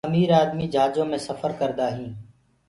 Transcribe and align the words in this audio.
امير 0.09 0.29
آدمي 0.41 0.65
اُرآ 0.67 0.71
جھآجو 0.73 1.03
مي 1.09 1.17
سڦر 1.27 1.51
ڪرآ 1.59 1.87
هينٚ۔ 1.95 2.15